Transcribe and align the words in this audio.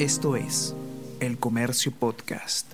Esto 0.00 0.34
es 0.34 0.74
El 1.20 1.38
Comercio 1.38 1.92
Podcast. 1.92 2.72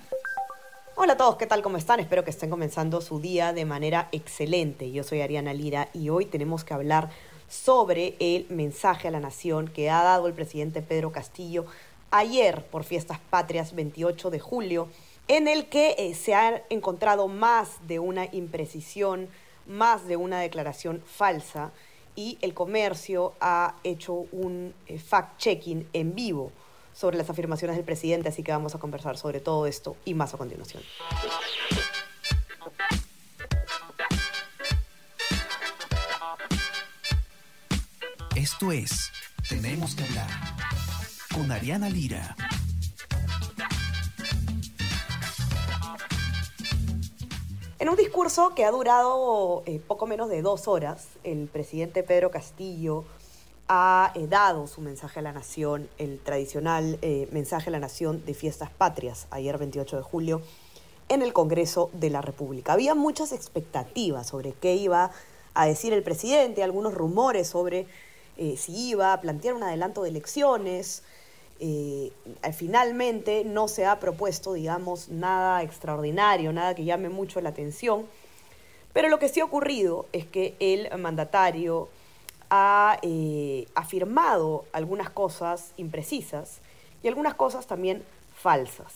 Hola 0.95 1.11
a 1.11 1.17
todos, 1.17 1.35
¿qué 1.35 1.45
tal? 1.45 1.61
¿Cómo 1.61 1.75
están? 1.75 1.99
Espero 1.99 2.23
que 2.23 2.29
estén 2.29 2.49
comenzando 2.49 3.01
su 3.01 3.19
día 3.19 3.51
de 3.51 3.65
manera 3.65 4.07
excelente. 4.13 4.93
Yo 4.93 5.03
soy 5.03 5.19
Ariana 5.19 5.53
Lira 5.53 5.89
y 5.93 6.07
hoy 6.07 6.23
tenemos 6.23 6.63
que 6.63 6.73
hablar 6.73 7.09
sobre 7.49 8.15
el 8.21 8.45
mensaje 8.47 9.09
a 9.09 9.11
la 9.11 9.19
nación 9.19 9.67
que 9.67 9.89
ha 9.89 10.03
dado 10.03 10.27
el 10.27 10.33
presidente 10.35 10.81
Pedro 10.81 11.11
Castillo 11.11 11.65
ayer 12.11 12.63
por 12.67 12.85
Fiestas 12.85 13.19
Patrias 13.29 13.75
28 13.75 14.29
de 14.29 14.39
julio, 14.39 14.87
en 15.27 15.49
el 15.49 15.67
que 15.67 15.95
eh, 15.97 16.15
se 16.15 16.33
ha 16.33 16.63
encontrado 16.69 17.27
más 17.27 17.85
de 17.89 17.99
una 17.99 18.29
imprecisión, 18.31 19.27
más 19.65 20.07
de 20.07 20.15
una 20.15 20.39
declaración 20.39 21.03
falsa 21.05 21.73
y 22.15 22.37
el 22.41 22.53
comercio 22.53 23.33
ha 23.41 23.75
hecho 23.83 24.13
un 24.31 24.73
eh, 24.87 24.97
fact-checking 24.97 25.87
en 25.91 26.15
vivo 26.15 26.53
sobre 26.97 27.15
las 27.15 27.29
afirmaciones 27.29 27.75
del 27.75 27.85
presidente, 27.85 28.29
así 28.29 28.41
que 28.41 28.51
vamos 28.51 28.73
a 28.73 28.79
conversar 28.79 29.17
sobre 29.17 29.39
todo 29.39 29.67
esto 29.67 29.95
y 30.03 30.15
más 30.15 30.33
a 30.33 30.37
continuación. 30.37 30.81
Esto 38.35 38.71
es 38.71 39.11
Tenemos 39.47 39.95
que 39.95 40.03
hablar 40.05 40.27
con 41.33 41.51
Ariana 41.51 41.87
Lira. 41.89 42.35
En 47.77 47.89
un 47.89 47.95
discurso 47.95 48.55
que 48.55 48.65
ha 48.65 48.71
durado 48.71 49.61
eh, 49.67 49.79
poco 49.87 50.07
menos 50.07 50.29
de 50.29 50.41
dos 50.41 50.67
horas, 50.67 51.09
el 51.23 51.47
presidente 51.47 52.01
Pedro 52.01 52.31
Castillo 52.31 53.05
ha 53.67 54.11
eh, 54.15 54.27
dado 54.27 54.67
su 54.67 54.81
mensaje 54.81 55.19
a 55.19 55.21
la 55.21 55.33
nación, 55.33 55.89
el 55.97 56.19
tradicional 56.19 56.97
eh, 57.01 57.27
mensaje 57.31 57.69
a 57.69 57.71
la 57.71 57.79
nación 57.79 58.23
de 58.25 58.33
fiestas 58.33 58.69
patrias, 58.69 59.27
ayer 59.29 59.57
28 59.57 59.97
de 59.97 60.03
julio, 60.03 60.41
en 61.09 61.21
el 61.21 61.33
Congreso 61.33 61.89
de 61.93 62.09
la 62.09 62.21
República. 62.21 62.73
Había 62.73 62.95
muchas 62.95 63.31
expectativas 63.31 64.27
sobre 64.27 64.53
qué 64.53 64.75
iba 64.75 65.11
a 65.53 65.65
decir 65.65 65.91
el 65.93 66.03
presidente, 66.03 66.63
algunos 66.63 66.93
rumores 66.93 67.47
sobre 67.47 67.87
eh, 68.37 68.55
si 68.57 68.89
iba 68.89 69.13
a 69.13 69.19
plantear 69.19 69.53
un 69.53 69.63
adelanto 69.63 70.03
de 70.03 70.09
elecciones. 70.09 71.03
finalmente 72.53 73.43
no 73.43 73.67
se 73.67 73.85
ha 73.85 73.99
propuesto, 73.99 74.53
digamos, 74.53 75.09
nada 75.09 75.63
extraordinario, 75.63 76.53
nada 76.53 76.75
que 76.75 76.85
llame 76.85 77.09
mucho 77.09 77.41
la 77.41 77.49
atención. 77.49 78.05
Pero 78.93 79.09
lo 79.09 79.17
que 79.17 79.27
sí 79.27 79.39
ha 79.39 79.45
ocurrido 79.45 80.05
es 80.13 80.25
que 80.25 80.55
el 80.59 80.95
mandatario 80.99 81.89
ha 82.49 82.99
eh, 83.01 83.67
afirmado 83.75 84.65
algunas 84.71 85.09
cosas 85.09 85.71
imprecisas 85.77 86.59
y 87.03 87.07
algunas 87.07 87.33
cosas 87.33 87.67
también 87.67 88.03
falsas. 88.35 88.93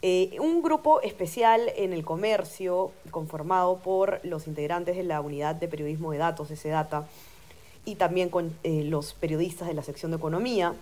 Eh, 0.00 0.36
un 0.40 0.62
grupo 0.62 1.00
especial 1.00 1.72
en 1.76 1.92
el 1.92 2.04
comercio, 2.04 2.92
conformado 3.10 3.78
por 3.78 4.20
los 4.24 4.46
integrantes 4.46 4.96
de 4.96 5.02
la 5.02 5.20
unidad 5.20 5.56
de 5.56 5.68
periodismo 5.68 6.12
de 6.12 6.18
datos, 6.18 6.50
data 6.64 7.06
y 7.84 7.96
también 7.96 8.28
con 8.28 8.56
eh, 8.62 8.84
los 8.84 9.14
periodistas 9.14 9.68
de 9.68 9.74
la 9.74 9.82
sección 9.82 10.10
de 10.10 10.18
economía, 10.18 10.74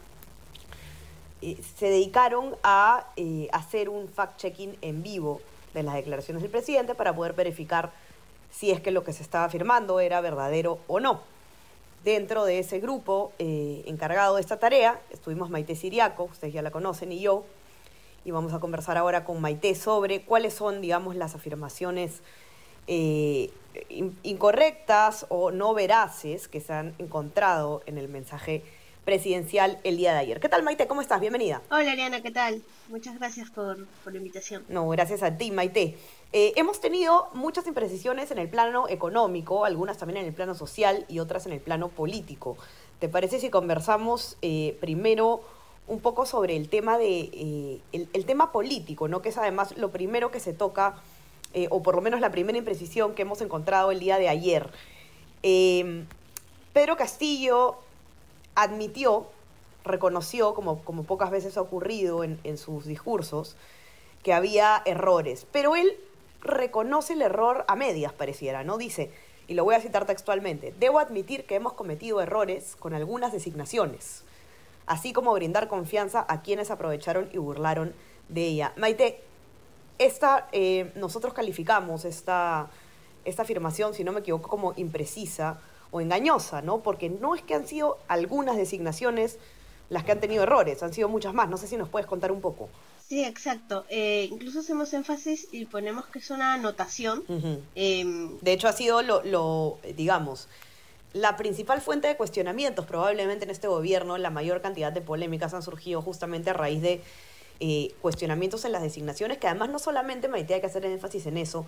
se 1.40 1.86
dedicaron 1.90 2.56
a 2.64 3.06
hacer 3.52 3.88
un 3.88 4.08
fact-checking 4.08 4.78
en 4.80 5.02
vivo 5.02 5.40
de 5.74 5.82
las 5.82 5.94
declaraciones 5.94 6.42
del 6.42 6.50
presidente 6.50 6.94
para 6.94 7.14
poder 7.14 7.34
verificar 7.34 7.92
si 8.50 8.70
es 8.70 8.80
que 8.80 8.90
lo 8.90 9.04
que 9.04 9.12
se 9.12 9.22
estaba 9.22 9.44
afirmando 9.44 10.00
era 10.00 10.20
verdadero 10.20 10.78
o 10.88 10.98
no. 10.98 11.20
Dentro 12.06 12.44
de 12.44 12.60
ese 12.60 12.78
grupo 12.78 13.32
eh, 13.40 13.82
encargado 13.86 14.36
de 14.36 14.40
esta 14.40 14.60
tarea 14.60 15.00
estuvimos 15.10 15.50
Maite 15.50 15.74
Siriaco, 15.74 16.22
ustedes 16.22 16.54
ya 16.54 16.62
la 16.62 16.70
conocen, 16.70 17.10
y 17.10 17.18
yo, 17.18 17.44
y 18.24 18.30
vamos 18.30 18.54
a 18.54 18.60
conversar 18.60 18.96
ahora 18.96 19.24
con 19.24 19.40
Maite 19.40 19.74
sobre 19.74 20.22
cuáles 20.22 20.54
son, 20.54 20.80
digamos, 20.80 21.16
las 21.16 21.34
afirmaciones 21.34 22.22
eh, 22.86 23.50
incorrectas 24.22 25.26
o 25.30 25.50
no 25.50 25.74
veraces 25.74 26.46
que 26.46 26.60
se 26.60 26.74
han 26.74 26.94
encontrado 27.00 27.82
en 27.86 27.98
el 27.98 28.08
mensaje 28.08 28.62
presidencial 29.04 29.80
el 29.82 29.96
día 29.96 30.12
de 30.12 30.20
ayer. 30.20 30.38
¿Qué 30.38 30.48
tal, 30.48 30.62
Maite? 30.62 30.86
¿Cómo 30.86 31.00
estás? 31.00 31.20
Bienvenida. 31.20 31.60
Hola, 31.72 31.90
Ariana, 31.90 32.22
¿qué 32.22 32.30
tal? 32.30 32.62
Muchas 32.88 33.18
gracias 33.18 33.50
por, 33.50 33.84
por 34.04 34.12
la 34.12 34.18
invitación. 34.18 34.64
No, 34.68 34.88
gracias 34.90 35.24
a 35.24 35.36
ti, 35.36 35.50
Maite. 35.50 35.96
Eh, 36.32 36.52
hemos 36.56 36.80
tenido 36.80 37.28
muchas 37.34 37.66
imprecisiones 37.66 38.30
en 38.30 38.38
el 38.38 38.48
plano 38.48 38.88
económico, 38.88 39.64
algunas 39.64 39.96
también 39.98 40.20
en 40.20 40.26
el 40.26 40.34
plano 40.34 40.54
social 40.54 41.04
y 41.08 41.20
otras 41.20 41.46
en 41.46 41.52
el 41.52 41.60
plano 41.60 41.88
político. 41.88 42.56
¿Te 42.98 43.08
parece 43.08 43.40
si 43.40 43.48
conversamos 43.48 44.36
eh, 44.42 44.76
primero 44.80 45.42
un 45.86 46.00
poco 46.00 46.26
sobre 46.26 46.56
el 46.56 46.68
tema 46.68 46.98
de 46.98 47.30
eh, 47.32 47.80
el, 47.92 48.26
tema 48.26 48.50
político, 48.50 49.06
¿no? 49.06 49.22
Que 49.22 49.28
es 49.28 49.38
además 49.38 49.76
lo 49.76 49.92
primero 49.92 50.30
que 50.32 50.40
se 50.40 50.52
toca, 50.52 50.96
o 51.70 51.82
por 51.82 51.94
lo 51.94 52.02
menos 52.02 52.20
la 52.20 52.30
primera 52.30 52.58
imprecisión 52.58 53.14
que 53.14 53.22
hemos 53.22 53.40
encontrado 53.40 53.90
el 53.90 53.98
día 53.98 54.18
de 54.18 54.28
ayer. 54.28 54.68
Pedro 55.40 56.96
Castillo 56.98 57.76
admitió, 58.54 59.28
reconoció, 59.82 60.52
como, 60.52 60.84
como 60.84 61.04
pocas 61.04 61.30
veces 61.30 61.56
ha 61.56 61.62
ocurrido 61.62 62.24
en, 62.24 62.38
en 62.44 62.58
sus 62.58 62.84
discursos, 62.84 63.56
que 64.22 64.34
había 64.34 64.82
errores, 64.84 65.46
pero 65.50 65.76
él 65.76 65.96
reconoce 66.46 67.14
el 67.14 67.22
error 67.22 67.64
a 67.68 67.76
medias, 67.76 68.12
pareciera, 68.12 68.64
¿no? 68.64 68.78
Dice, 68.78 69.10
y 69.48 69.54
lo 69.54 69.64
voy 69.64 69.74
a 69.74 69.80
citar 69.80 70.06
textualmente, 70.06 70.74
debo 70.78 70.98
admitir 70.98 71.46
que 71.46 71.54
hemos 71.54 71.72
cometido 71.74 72.20
errores 72.20 72.76
con 72.76 72.94
algunas 72.94 73.32
designaciones, 73.32 74.24
así 74.86 75.12
como 75.12 75.32
brindar 75.32 75.68
confianza 75.68 76.24
a 76.28 76.42
quienes 76.42 76.70
aprovecharon 76.70 77.28
y 77.32 77.38
burlaron 77.38 77.94
de 78.28 78.44
ella. 78.46 78.72
Maite, 78.76 79.20
esta, 79.98 80.48
eh, 80.52 80.92
nosotros 80.94 81.32
calificamos 81.32 82.04
esta, 82.04 82.68
esta 83.24 83.42
afirmación, 83.42 83.94
si 83.94 84.04
no 84.04 84.12
me 84.12 84.20
equivoco, 84.20 84.48
como 84.48 84.74
imprecisa 84.76 85.60
o 85.90 86.00
engañosa, 86.00 86.62
¿no? 86.62 86.80
Porque 86.80 87.08
no 87.08 87.34
es 87.34 87.42
que 87.42 87.54
han 87.54 87.66
sido 87.66 87.98
algunas 88.08 88.56
designaciones 88.56 89.38
las 89.88 90.04
que 90.04 90.12
han 90.12 90.20
tenido 90.20 90.42
errores, 90.42 90.82
han 90.82 90.92
sido 90.92 91.08
muchas 91.08 91.32
más. 91.32 91.48
No 91.48 91.56
sé 91.56 91.66
si 91.66 91.76
nos 91.76 91.88
puedes 91.88 92.06
contar 92.06 92.32
un 92.32 92.40
poco. 92.40 92.68
Sí, 93.08 93.22
exacto. 93.22 93.84
Eh, 93.88 94.28
incluso 94.32 94.60
hacemos 94.60 94.92
énfasis 94.92 95.48
y 95.52 95.66
ponemos 95.66 96.06
que 96.06 96.18
es 96.18 96.30
una 96.30 96.54
anotación. 96.54 97.22
Em, 97.76 98.38
de 98.40 98.52
hecho, 98.52 98.66
ha 98.66 98.72
sido 98.72 99.02
lo, 99.02 99.22
lo, 99.22 99.78
digamos, 99.96 100.48
la 101.12 101.36
principal 101.36 101.80
fuente 101.80 102.08
de 102.08 102.16
cuestionamientos 102.16 102.84
probablemente 102.84 103.44
en 103.44 103.50
este 103.50 103.68
gobierno. 103.68 104.18
La 104.18 104.30
mayor 104.30 104.60
cantidad 104.60 104.92
de 104.92 105.00
polémicas 105.02 105.54
han 105.54 105.62
surgido 105.62 106.02
justamente 106.02 106.50
a 106.50 106.52
raíz 106.52 106.82
de 106.82 107.00
eh, 107.60 107.94
cuestionamientos 108.02 108.64
en 108.64 108.72
las 108.72 108.82
designaciones, 108.82 109.38
que 109.38 109.46
además 109.46 109.70
no 109.70 109.78
solamente, 109.78 110.28
Maite, 110.28 110.54
hay 110.54 110.60
que 110.60 110.66
hacer 110.66 110.84
énfasis 110.84 111.26
en 111.26 111.38
eso, 111.38 111.64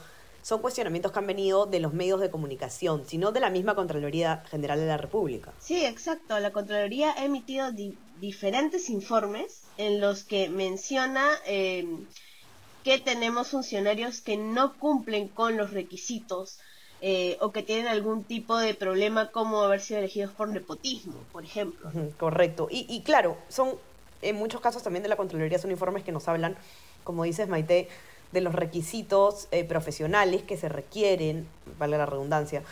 son 0.49 0.63
cuestionamientos 0.63 1.13
que 1.13 1.19
han 1.19 1.27
venido 1.27 1.67
de 1.67 1.79
los 1.79 1.93
medios 1.93 2.23
de 2.23 2.31
comunicación, 2.31 3.05
sino 3.07 3.33
de 3.33 3.41
la 3.41 3.51
misma 3.51 3.75
Contraloría 3.75 4.43
General 4.51 4.81
de 4.81 4.87
la 4.87 4.97
República. 4.97 5.53
Sí, 5.61 5.85
exacto. 5.85 6.41
La 6.41 6.53
Contraloría 6.53 7.13
ha 7.19 7.27
emitido 7.27 7.71
diferentes 8.19 8.89
informes 8.89 9.65
en 9.77 10.01
los 10.01 10.25
que 10.25 10.49
menciona 10.49 11.29
eh, 11.47 11.87
que 12.83 12.99
tenemos 12.99 13.49
funcionarios 13.49 14.23
que 14.23 14.39
no 14.39 14.73
cumplen 14.79 15.29
con 15.29 15.59
los 15.59 15.73
requisitos 15.73 16.61
eh, 17.03 17.37
o 17.43 17.53
que 17.53 17.63
tienen 17.63 17.87
algún 17.87 18.25
tipo 18.25 18.57
de 18.57 18.73
problema 18.73 19.31
como 19.31 19.61
haber 19.61 19.83
sido 19.83 19.99
elegidos 19.99 20.33
por 20.33 20.49
nepotismo, 20.49 21.17
por 21.31 21.45
ejemplo. 21.45 21.93
Correcto. 22.17 22.69
Y, 22.71 22.87
y 22.89 23.03
claro, 23.03 23.37
son 23.51 23.75
en 24.23 24.37
muchos 24.37 24.63
casos 24.63 24.83
también 24.83 25.03
de 25.03 25.11
la 25.11 25.17
Contraloría 25.17 25.59
son 25.59 25.73
informes 25.73 26.05
que 26.05 26.13
nos 26.13 26.27
hablan, 26.27 26.57
como 27.05 27.25
dices 27.25 27.49
Maite, 27.49 27.91
de 28.33 28.41
los 28.41 28.55
requisitos 28.55 29.49
eh, 29.51 29.65
profesionales 29.65 30.43
que 30.43 30.57
se 30.57 30.69
requieren, 30.69 31.47
vale 31.79 31.99
la 31.99 32.07
redundancia, 32.07 32.63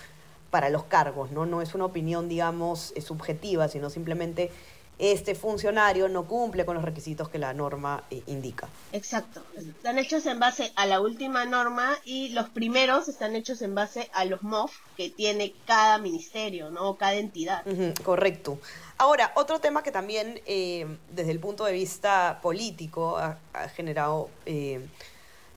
para 0.50 0.70
los 0.70 0.84
cargos, 0.84 1.30
¿no? 1.32 1.44
No 1.44 1.60
es 1.60 1.74
una 1.74 1.84
opinión, 1.84 2.28
digamos, 2.28 2.94
subjetiva, 3.00 3.68
sino 3.68 3.90
simplemente 3.90 4.50
este 4.98 5.34
funcionario 5.34 6.08
no 6.08 6.24
cumple 6.24 6.64
con 6.64 6.74
los 6.74 6.84
requisitos 6.84 7.28
que 7.28 7.38
la 7.38 7.52
norma 7.52 8.04
eh, 8.10 8.22
indica. 8.26 8.68
Exacto. 8.92 9.42
Están 9.54 9.98
hechos 9.98 10.24
en 10.24 10.40
base 10.40 10.72
a 10.74 10.86
la 10.86 11.00
última 11.00 11.44
norma 11.44 11.98
y 12.04 12.30
los 12.30 12.48
primeros 12.48 13.08
están 13.08 13.36
hechos 13.36 13.60
en 13.60 13.74
base 13.74 14.10
a 14.14 14.24
los 14.24 14.42
MOF 14.42 14.74
que 14.96 15.10
tiene 15.10 15.54
cada 15.66 15.98
ministerio, 15.98 16.70
¿no? 16.70 16.88
O 16.90 16.96
cada 16.96 17.14
entidad. 17.14 17.62
correcto. 18.02 18.58
Ahora, 18.98 19.32
otro 19.36 19.58
tema 19.58 19.82
que 19.82 19.92
también 19.92 20.40
eh, 20.46 20.86
desde 21.10 21.32
el 21.32 21.40
punto 21.40 21.64
de 21.66 21.72
vista 21.72 22.38
político 22.42 23.18
ha, 23.18 23.38
generado 23.74 24.30
eh, 24.46 24.86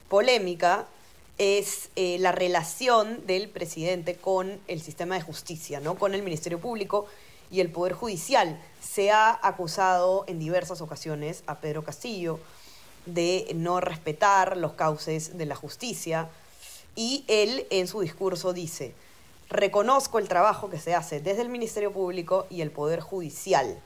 polémica 0.10 0.88
es 1.38 1.90
la 1.96 2.34
relación 2.34 3.26
del 3.26 3.48
presidente 3.48 4.16
con 4.16 4.60
el 4.68 4.82
sistema 4.82 5.16
de 5.16 5.22
justicia, 5.22 5.80
¿no? 5.80 5.96
Con 5.96 6.14
el 6.14 6.22
Ministerio 6.22 6.60
Público 6.60 7.06
y 7.50 7.62
el 7.62 7.72
Poder 7.72 7.94
Judicial. 7.94 8.62
Se 8.82 9.12
ha 9.12 9.40
acusado 9.42 10.26
en 10.28 10.40
diversas 10.40 10.82
ocasiones 10.82 11.44
a 11.48 11.60
Pedro 11.60 11.84
Castillo 11.84 12.40
de 13.06 13.50
no 13.56 13.80
respetar 13.80 14.58
los 14.58 14.74
cauces 14.74 15.38
de 15.38 15.46
la 15.46 15.56
justicia 15.56 16.28
y 16.96 17.24
él 17.28 17.66
en 17.70 17.88
su 17.88 18.02
discurso 18.02 18.52
dice, 18.52 18.94
reconozco 19.50 20.20
el 20.20 20.28
trabajo 20.28 20.70
que 20.70 20.80
se 20.80 20.94
hace 20.94 21.22
desde 21.22 21.44
el 21.44 21.50
Ministerio 21.50 21.94
Público 21.94 22.48
y 22.50 22.62
el 22.62 22.72
Poder 22.72 23.00
Judicial. 23.00 23.80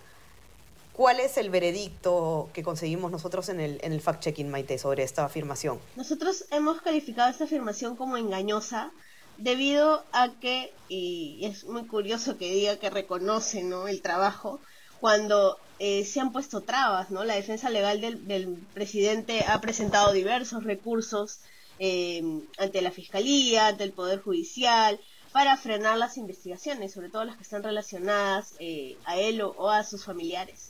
¿Cuál 0.93 1.19
es 1.19 1.37
el 1.37 1.49
veredicto 1.49 2.49
que 2.53 2.61
conseguimos 2.61 3.11
nosotros 3.11 3.49
en 3.49 3.59
el, 3.59 3.79
en 3.81 3.93
el 3.93 4.01
fact-checking, 4.01 4.47
Maite, 4.47 4.77
sobre 4.77 5.01
esta 5.01 5.25
afirmación? 5.25 5.79
Nosotros 5.95 6.45
hemos 6.51 6.81
calificado 6.81 7.31
esta 7.31 7.45
afirmación 7.45 7.95
como 7.95 8.15
engañosa 8.15 8.91
debido 9.39 10.03
a 10.11 10.29
que, 10.39 10.71
y 10.89 11.39
es 11.45 11.63
muy 11.63 11.87
curioso 11.87 12.37
que 12.37 12.51
diga 12.51 12.77
que 12.77 12.91
reconoce 12.91 13.63
¿no? 13.63 13.87
el 13.87 14.03
trabajo, 14.03 14.59
cuando 14.99 15.57
eh, 15.79 16.05
se 16.05 16.19
han 16.19 16.31
puesto 16.31 16.61
trabas, 16.61 17.09
¿no? 17.09 17.23
La 17.23 17.35
defensa 17.35 17.69
legal 17.69 17.99
del, 17.99 18.27
del 18.27 18.55
presidente 18.73 19.43
ha 19.47 19.59
presentado 19.59 20.13
diversos 20.13 20.63
recursos 20.63 21.39
eh, 21.79 22.23
ante 22.57 22.81
la 22.81 22.91
Fiscalía, 22.91 23.67
ante 23.67 23.83
el 23.83 23.91
Poder 23.91 24.21
Judicial, 24.21 24.99
para 25.33 25.57
frenar 25.57 25.97
las 25.97 26.17
investigaciones, 26.17 26.93
sobre 26.93 27.09
todo 27.09 27.25
las 27.25 27.35
que 27.35 27.43
están 27.43 27.63
relacionadas 27.63 28.53
eh, 28.59 28.95
a 29.03 29.17
él 29.17 29.41
o, 29.41 29.69
a 29.69 29.83
sus 29.83 30.05
familiares. 30.05 30.69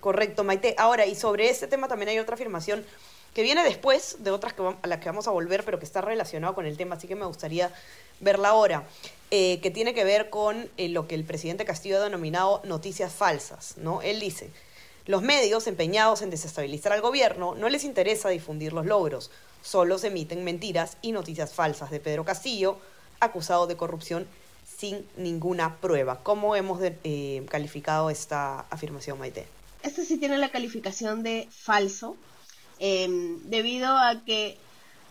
Correcto, 0.00 0.42
Maite. 0.42 0.74
Ahora, 0.76 1.06
y 1.06 1.14
sobre 1.14 1.48
este 1.48 1.68
tema 1.68 1.86
también 1.86 2.10
hay 2.10 2.18
otra 2.18 2.34
afirmación 2.34 2.84
que 3.32 3.42
viene 3.42 3.62
después 3.62 4.16
de 4.18 4.32
otras 4.32 4.52
que, 4.52 4.62
a 4.62 4.86
las 4.88 4.98
que 4.98 5.06
vamos 5.06 5.28
a 5.28 5.30
volver, 5.30 5.64
pero 5.64 5.78
que 5.78 5.84
está 5.84 6.00
relacionado 6.00 6.54
con 6.54 6.66
el 6.66 6.76
tema, 6.76 6.96
así 6.96 7.06
que 7.06 7.14
me 7.14 7.24
gustaría 7.24 7.72
verla 8.18 8.48
ahora. 8.48 8.84
Eh, 9.30 9.60
que 9.60 9.70
tiene 9.70 9.94
que 9.94 10.02
ver 10.02 10.28
con 10.28 10.68
eh, 10.76 10.88
lo 10.88 11.06
que 11.06 11.14
el 11.14 11.22
presidente 11.22 11.64
Castillo 11.64 11.98
ha 11.98 12.04
denominado 12.04 12.60
noticias 12.64 13.12
falsas. 13.12 13.76
¿no? 13.76 14.02
Él 14.02 14.18
dice, 14.18 14.50
los 15.06 15.22
medios 15.22 15.68
empeñados 15.68 16.22
en 16.22 16.30
desestabilizar 16.30 16.92
al 16.92 17.00
gobierno 17.00 17.54
no 17.54 17.68
les 17.68 17.84
interesa 17.84 18.28
difundir 18.28 18.72
los 18.72 18.86
logros, 18.86 19.30
solo 19.62 19.98
se 19.98 20.08
emiten 20.08 20.42
mentiras 20.42 20.96
y 21.00 21.12
noticias 21.12 21.54
falsas 21.54 21.92
de 21.92 22.00
Pedro 22.00 22.24
Castillo, 22.24 22.80
acusado 23.20 23.66
de 23.66 23.76
corrupción 23.76 24.26
sin 24.64 25.06
ninguna 25.16 25.76
prueba. 25.76 26.22
¿Cómo 26.22 26.56
hemos 26.56 26.80
eh, 26.82 27.46
calificado 27.48 28.10
esta 28.10 28.60
afirmación, 28.70 29.18
Maite? 29.18 29.46
Esta 29.82 30.02
sí 30.04 30.18
tiene 30.18 30.38
la 30.38 30.50
calificación 30.50 31.22
de 31.22 31.48
falso, 31.50 32.16
em, 32.78 33.38
debido 33.44 33.88
a 33.96 34.24
que 34.24 34.58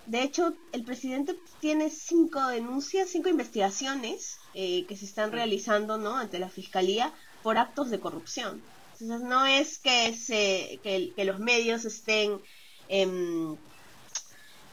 de 0.09 0.23
hecho, 0.23 0.55
el 0.71 0.83
presidente 0.83 1.35
tiene 1.59 1.91
cinco 1.91 2.47
denuncias, 2.47 3.11
cinco 3.11 3.29
investigaciones 3.29 4.39
eh, 4.55 4.85
que 4.87 4.97
se 4.97 5.05
están 5.05 5.31
realizando 5.31 5.99
¿no? 5.99 6.17
ante 6.17 6.39
la 6.39 6.49
fiscalía 6.49 7.13
por 7.43 7.59
actos 7.59 7.91
de 7.91 7.99
corrupción. 7.99 8.59
Entonces, 8.93 9.21
no 9.21 9.45
es 9.45 9.77
que, 9.77 10.15
se, 10.15 10.79
que, 10.81 11.13
los 11.23 11.39
medios 11.39 11.85
estén, 11.85 12.41
em, 12.87 13.55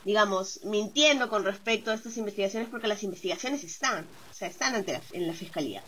digamos, 0.06 0.61
mintiendo 0.62 1.29
con 1.29 1.44
respecto 1.44 1.91
a 1.91 1.94
estas 1.94 2.17
investigaciones, 2.17 2.69
porque 2.69 2.87
las 2.87 3.03
investigaciones 3.03 3.64
están, 3.64 4.06
o 4.31 4.35
sea, 4.35 4.47
están 4.47 4.76
ante 4.76 5.00
en 5.12 5.26
la 5.26 5.32
fiscalía. 5.32 5.82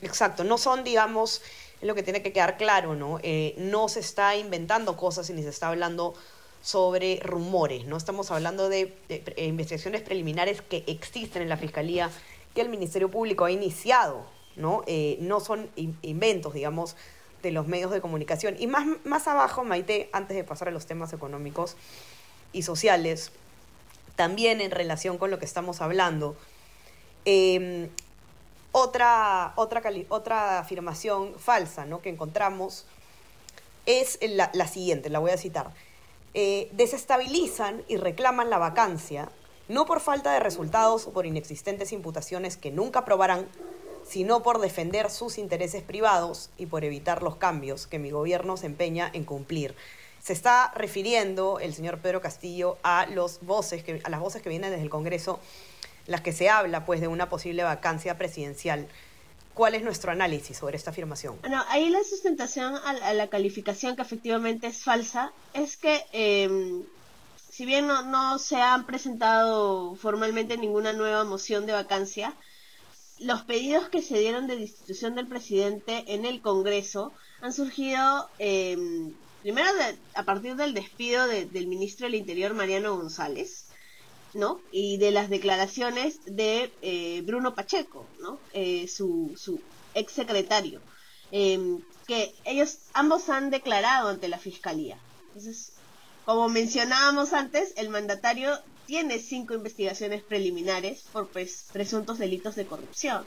Exacto, 0.00 0.42
no 0.42 0.58
son, 0.58 0.82
digamos, 0.82 1.42
lo 1.80 1.94
que 1.94 2.02
tiene 2.02 2.22
que 2.22 2.32
quedar 2.32 2.56
claro, 2.56 2.96
¿no? 2.96 3.20
Eh, 3.22 3.54
no 3.58 3.88
se 3.88 4.00
está 4.00 4.34
inventando 4.34 4.96
cosas 4.96 5.30
y 5.30 5.32
ni 5.32 5.44
se 5.44 5.50
está 5.50 5.68
hablando 5.68 6.14
sobre 6.60 7.20
rumores, 7.22 7.84
¿no? 7.84 7.96
Estamos 7.96 8.32
hablando 8.32 8.68
de, 8.68 8.96
investigaciones 9.36 10.02
preliminares 10.02 10.60
que 10.60 10.82
existen 10.88 11.42
en 11.42 11.48
la 11.48 11.56
Fiscalía, 11.56 12.10
que 12.56 12.62
el 12.62 12.68
Ministerio 12.68 13.12
Público 13.12 13.44
ha 13.44 13.52
iniciado, 13.52 14.26
¿no? 14.56 14.82
Eh, 14.88 15.18
no 15.20 15.38
son 15.38 15.70
inventos, 15.76 16.54
digamos, 16.54 16.96
de 17.44 17.52
los 17.52 17.68
medios 17.68 17.92
de 17.92 18.00
comunicación. 18.00 18.56
Y 18.58 18.66
más, 18.66 18.88
más 19.04 19.28
abajo, 19.28 19.62
Maite, 19.62 20.10
antes 20.12 20.36
de 20.36 20.42
pasar 20.42 20.66
a 20.66 20.72
los 20.72 20.86
temas 20.86 21.12
económicos 21.12 21.76
y 22.52 22.62
sociales, 22.62 23.30
también 24.16 24.60
en 24.60 24.70
relación 24.70 25.18
con 25.18 25.30
lo 25.30 25.38
que 25.38 25.44
estamos 25.44 25.80
hablando, 25.80 26.36
em, 27.24 27.88
otra, 28.72 29.52
otra, 29.56 29.82
otra 30.08 30.58
afirmación 30.58 31.34
falsa 31.38 31.84
¿no? 31.84 32.00
que 32.00 32.08
encontramos 32.08 32.86
es 33.84 34.18
la, 34.22 34.50
la 34.54 34.66
siguiente, 34.66 35.10
la 35.10 35.18
voy 35.18 35.30
a 35.30 35.36
citar. 35.36 35.72
Eh, 36.34 36.70
desestabilizan 36.72 37.84
y 37.88 37.96
reclaman 37.96 38.48
la 38.48 38.56
vacancia, 38.56 39.28
no 39.68 39.84
por 39.84 40.00
falta 40.00 40.32
de 40.32 40.40
resultados 40.40 41.06
o 41.06 41.12
por 41.12 41.26
inexistentes 41.26 41.92
imputaciones 41.92 42.56
que 42.56 42.70
nunca 42.70 43.04
probarán, 43.04 43.46
sino 44.02 44.42
por 44.42 44.58
defender 44.58 45.10
sus 45.10 45.38
intereses 45.38 45.82
privados 45.82 46.50
y 46.56 46.66
por 46.66 46.84
evitar 46.84 47.22
los 47.22 47.36
cambios 47.36 47.86
que 47.86 47.98
mi 47.98 48.10
gobierno 48.10 48.56
se 48.56 48.66
empeña 48.66 49.10
en 49.12 49.24
cumplir. 49.24 49.74
Se 50.22 50.32
está 50.32 50.72
refiriendo 50.76 51.58
el 51.58 51.74
señor 51.74 51.98
Pedro 51.98 52.20
Castillo 52.20 52.78
a, 52.84 53.06
los 53.06 53.40
voces 53.40 53.82
que, 53.82 54.00
a 54.04 54.08
las 54.08 54.20
voces 54.20 54.40
que 54.40 54.48
vienen 54.48 54.70
desde 54.70 54.84
el 54.84 54.90
Congreso, 54.90 55.40
las 56.06 56.20
que 56.20 56.32
se 56.32 56.48
habla 56.48 56.86
pues 56.86 57.00
de 57.00 57.08
una 57.08 57.28
posible 57.28 57.64
vacancia 57.64 58.16
presidencial. 58.16 58.86
¿Cuál 59.52 59.74
es 59.74 59.82
nuestro 59.82 60.12
análisis 60.12 60.56
sobre 60.56 60.76
esta 60.76 60.90
afirmación? 60.90 61.38
Bueno, 61.40 61.62
ahí 61.68 61.90
la 61.90 62.02
sustentación 62.04 62.76
a, 62.76 63.12
la 63.12 63.26
calificación 63.26 63.96
que 63.96 64.02
efectivamente 64.02 64.68
es 64.68 64.82
falsa 64.82 65.32
es 65.54 65.76
que 65.76 66.06
em, 66.12 66.84
si 67.50 67.66
bien 67.66 67.88
no, 67.88 68.38
se 68.38 68.56
han 68.56 68.86
presentado 68.86 69.94
formalmente 69.96 70.56
ninguna 70.56 70.92
nueva 70.92 71.24
moción 71.24 71.66
de 71.66 71.72
vacancia, 71.72 72.32
los 73.18 73.42
pedidos 73.42 73.88
que 73.88 74.02
se 74.02 74.18
dieron 74.18 74.46
de 74.46 74.56
destitución 74.56 75.16
del 75.16 75.26
presidente 75.26 76.04
en 76.14 76.24
el 76.24 76.40
Congreso 76.40 77.12
han 77.40 77.52
surgido 77.52 78.30
em, 78.38 79.12
primero 79.42 79.68
a 80.14 80.22
partir 80.22 80.56
del 80.56 80.74
despido 80.74 81.26
del 81.26 81.66
ministro 81.66 82.06
del 82.06 82.14
Interior 82.14 82.54
Mariano 82.54 82.96
González 82.96 83.66
¿no? 84.34 84.60
Y 84.70 84.96
de 84.96 85.10
las 85.10 85.28
declaraciones 85.28 86.20
de 86.24 86.72
eh, 86.82 87.22
Bruno 87.22 87.54
Pacheco, 87.54 88.06
¿no? 88.20 88.38
Eh, 88.52 88.88
su, 88.88 89.34
su 89.36 89.60
ex 89.94 90.12
secretario, 90.12 90.80
em, 91.30 91.80
que 92.06 92.34
ellos 92.44 92.78
ambos 92.94 93.28
han 93.28 93.50
declarado 93.50 94.08
ante 94.08 94.28
la 94.28 94.38
fiscalía. 94.38 94.98
Entonces, 95.28 95.72
como 96.24 96.48
mencionábamos 96.48 97.32
antes, 97.32 97.72
el 97.76 97.88
mandatario 97.88 98.58
tiene 98.86 99.18
cinco 99.18 99.54
investigaciones 99.54 100.22
preliminares 100.22 101.02
por 101.12 101.28
presuntos 101.28 102.18
delitos 102.18 102.54
de 102.54 102.66
corrupción. 102.66 103.24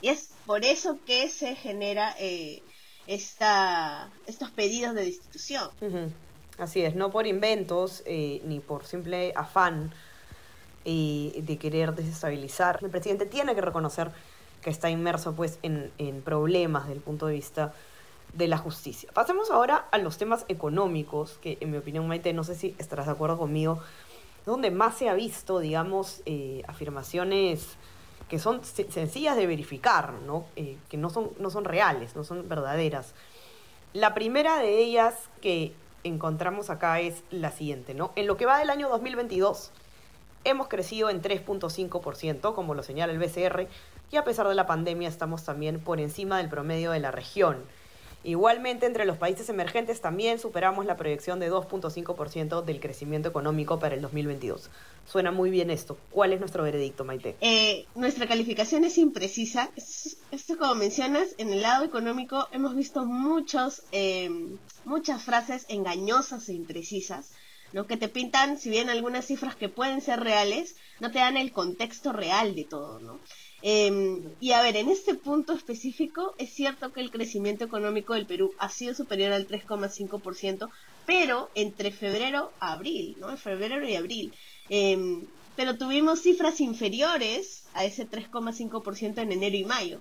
Y 0.00 0.08
es 0.08 0.30
por 0.46 0.64
eso 0.64 0.98
que 1.06 1.28
se 1.28 1.54
genera 1.54 2.14
eh, 2.18 2.62
esta, 3.06 4.10
estos 4.26 4.50
pedidos 4.50 4.94
de 4.94 5.04
destitución. 5.04 5.70
Así 6.58 6.82
es, 6.82 6.94
no 6.94 7.10
por 7.10 7.26
inventos 7.26 8.02
ni 8.06 8.60
por 8.60 8.84
simple 8.84 9.32
afán 9.36 9.92
y 10.84 11.34
de 11.42 11.58
querer 11.58 11.94
desestabilizar. 11.94 12.78
El 12.82 12.90
presidente 12.90 13.26
tiene 13.26 13.54
que 13.54 13.60
reconocer 13.60 14.10
que 14.60 14.70
está 14.70 14.90
inmerso 14.90 15.34
pues 15.34 15.58
en, 15.62 15.90
en 15.98 16.22
problemas 16.22 16.84
desde 16.84 16.96
el 16.96 17.02
punto 17.02 17.26
de 17.26 17.34
vista 17.34 17.74
de 18.32 18.48
la 18.48 18.58
justicia. 18.58 19.10
Pasemos 19.12 19.50
ahora 19.50 19.86
a 19.90 19.98
los 19.98 20.16
temas 20.16 20.44
económicos, 20.48 21.38
que 21.42 21.58
en 21.60 21.70
mi 21.70 21.76
opinión, 21.76 22.08
Maite, 22.08 22.32
no 22.32 22.44
sé 22.44 22.54
si 22.54 22.74
estarás 22.78 23.06
de 23.06 23.12
acuerdo 23.12 23.38
conmigo, 23.38 23.80
donde 24.46 24.70
más 24.70 24.96
se 24.96 25.08
ha 25.08 25.14
visto, 25.14 25.58
digamos, 25.58 26.22
eh, 26.26 26.62
afirmaciones 26.66 27.76
que 28.32 28.38
son 28.38 28.64
sencillas 28.64 29.36
de 29.36 29.46
verificar, 29.46 30.14
¿no? 30.26 30.46
Eh, 30.56 30.78
que 30.88 30.96
no 30.96 31.10
son, 31.10 31.32
no 31.38 31.50
son 31.50 31.66
reales, 31.66 32.16
no 32.16 32.24
son 32.24 32.48
verdaderas. 32.48 33.12
La 33.92 34.14
primera 34.14 34.56
de 34.56 34.78
ellas 34.78 35.28
que 35.42 35.74
encontramos 36.02 36.70
acá 36.70 36.98
es 37.00 37.24
la 37.30 37.50
siguiente, 37.50 37.92
¿no? 37.92 38.10
En 38.16 38.26
lo 38.26 38.38
que 38.38 38.46
va 38.46 38.58
del 38.58 38.70
año 38.70 38.88
2022, 38.88 39.70
Hemos 40.44 40.68
crecido 40.68 41.10
en 41.10 41.20
3.5%, 41.20 42.54
como 42.54 42.74
lo 42.74 42.82
señala 42.82 43.12
el 43.12 43.18
BCR, 43.18 43.68
y 44.10 44.16
a 44.16 44.24
pesar 44.24 44.48
de 44.48 44.54
la 44.54 44.66
pandemia 44.66 45.10
estamos 45.10 45.44
también 45.44 45.78
por 45.78 46.00
encima 46.00 46.38
del 46.38 46.48
promedio 46.48 46.90
de 46.90 47.00
la 47.00 47.10
región. 47.10 47.58
Igualmente, 48.24 48.86
entre 48.86 49.04
los 49.04 49.18
países 49.18 49.48
emergentes 49.48 50.00
también 50.00 50.38
superamos 50.38 50.86
la 50.86 50.96
proyección 50.96 51.40
de 51.40 51.50
2.5% 51.50 52.62
del 52.64 52.80
crecimiento 52.80 53.28
económico 53.28 53.78
para 53.78 53.94
el 53.94 54.00
2022. 54.00 54.70
Suena 55.06 55.32
muy 55.32 55.50
bien 55.50 55.70
esto. 55.70 55.98
¿Cuál 56.10 56.32
es 56.32 56.40
nuestro 56.40 56.62
veredicto, 56.62 57.04
Maite? 57.04 57.36
Eh, 57.40 57.86
nuestra 57.94 58.28
calificación 58.28 58.84
es 58.84 58.98
imprecisa. 58.98 59.70
Esto, 60.30 60.56
como 60.56 60.76
mencionas, 60.76 61.34
en 61.38 61.52
el 61.52 61.62
lado 61.62 61.84
económico 61.84 62.46
hemos 62.52 62.76
visto 62.76 63.04
muchos, 63.04 63.82
eh, 63.90 64.30
muchas 64.84 65.22
frases 65.22 65.66
engañosas 65.68 66.48
e 66.48 66.52
imprecisas 66.52 67.32
¿no? 67.72 67.86
Que 67.86 67.96
te 67.96 68.08
pintan, 68.08 68.58
si 68.58 68.70
bien 68.70 68.90
algunas 68.90 69.26
cifras 69.26 69.56
que 69.56 69.68
pueden 69.68 70.00
ser 70.00 70.20
reales, 70.20 70.76
no 71.00 71.10
te 71.10 71.18
dan 71.18 71.36
el 71.36 71.52
contexto 71.52 72.12
real 72.12 72.54
de 72.54 72.64
todo, 72.64 73.00
¿no? 73.00 73.18
Em, 73.62 74.20
y 74.40 74.52
a 74.52 74.62
ver, 74.62 74.76
en 74.76 74.88
este 74.88 75.14
punto 75.14 75.52
específico, 75.52 76.34
es 76.38 76.50
cierto 76.52 76.92
que 76.92 77.00
el 77.00 77.12
crecimiento 77.12 77.64
económico 77.64 78.14
del 78.14 78.26
Perú 78.26 78.52
ha 78.58 78.68
sido 78.68 78.94
superior 78.94 79.32
al 79.32 79.46
3,5%, 79.46 80.68
pero 81.06 81.48
entre 81.54 81.92
febrero 81.92 82.52
a 82.58 82.72
abril, 82.72 83.16
¿no? 83.20 83.30
En 83.30 83.38
febrero 83.38 83.88
y 83.88 83.94
abril. 83.94 84.32
Em, 84.68 85.26
pero 85.54 85.76
tuvimos 85.76 86.22
cifras 86.22 86.60
inferiores 86.60 87.64
a 87.74 87.84
ese 87.84 88.04
3,5% 88.04 89.18
en 89.18 89.32
enero 89.32 89.56
y 89.56 89.64
mayo. 89.64 90.00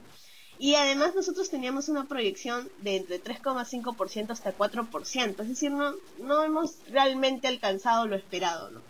Y 0.58 0.75
además 0.75 1.15
nosotros 1.15 1.50
teníamos 1.50 1.89
una 1.89 2.08
proyección 2.08 2.70
de 2.82 2.98
entre 2.98 3.20
3,5% 3.22 4.30
hasta 4.30 4.56
4%, 4.56 5.41
es 5.41 5.50
decir, 5.50 5.72
no, 5.72 5.96
no 6.20 6.44
hemos 6.44 6.75
realmente 6.89 7.48
alcanzado 7.48 8.08
lo 8.08 8.15
esperado. 8.15 8.70
¿no? 8.70 8.82